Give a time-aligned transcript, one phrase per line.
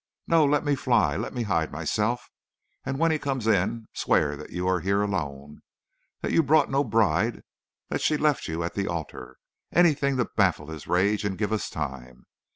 [0.25, 2.27] No; let me fly; let me hide myself;
[2.83, 5.61] and when he comes in, swear that you are here alone;
[6.21, 7.43] that you brought no bride;
[7.89, 9.37] that she left you at the altar
[9.71, 12.25] anything to baffle his rage and give us time.'